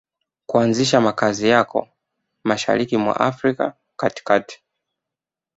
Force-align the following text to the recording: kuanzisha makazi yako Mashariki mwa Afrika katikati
kuanzisha 0.45 1.01
makazi 1.01 1.49
yako 1.49 1.87
Mashariki 2.43 2.97
mwa 2.97 3.19
Afrika 3.19 3.73
katikati 3.97 4.63